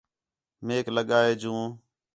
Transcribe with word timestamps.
میک 0.65 0.85
لڳا 0.95 1.19
ہے 1.27 1.33
جوں 1.41 1.63